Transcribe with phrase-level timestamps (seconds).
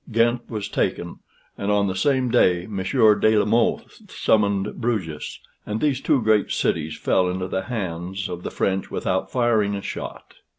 [0.11, 1.19] Ghent was taken,
[1.59, 6.49] and on the same day Monsieur de la Mothe summoned Bruges; and these two great
[6.49, 10.37] cities fell into the hands of the French without firing a shot.